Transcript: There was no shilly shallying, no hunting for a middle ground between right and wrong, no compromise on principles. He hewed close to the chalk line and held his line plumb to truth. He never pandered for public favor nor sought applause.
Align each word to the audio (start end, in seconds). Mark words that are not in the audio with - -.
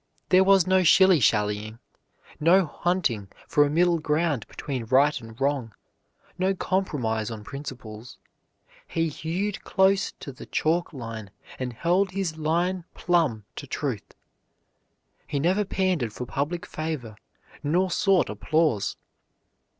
There 0.29 0.43
was 0.43 0.65
no 0.65 0.81
shilly 0.81 1.19
shallying, 1.19 1.77
no 2.39 2.65
hunting 2.65 3.27
for 3.47 3.63
a 3.63 3.69
middle 3.69 3.99
ground 3.99 4.47
between 4.47 4.85
right 4.85 5.15
and 5.21 5.39
wrong, 5.39 5.75
no 6.39 6.55
compromise 6.55 7.29
on 7.29 7.43
principles. 7.43 8.17
He 8.87 9.09
hewed 9.09 9.63
close 9.63 10.11
to 10.13 10.31
the 10.31 10.47
chalk 10.47 10.91
line 10.91 11.29
and 11.59 11.73
held 11.73 12.09
his 12.13 12.35
line 12.35 12.83
plumb 12.95 13.45
to 13.55 13.67
truth. 13.67 14.15
He 15.27 15.39
never 15.39 15.63
pandered 15.63 16.13
for 16.13 16.25
public 16.25 16.65
favor 16.65 17.15
nor 17.61 17.91
sought 17.91 18.27
applause. 18.27 18.95